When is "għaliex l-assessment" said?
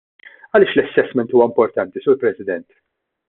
0.59-1.35